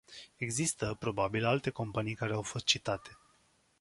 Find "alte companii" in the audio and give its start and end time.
1.45-2.15